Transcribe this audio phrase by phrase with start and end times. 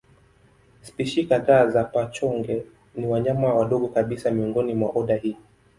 [0.81, 2.63] Spishi kadhaa za paa-chonge
[2.95, 5.37] ni wanyama wadogo kabisa miongoni mwa oda hii.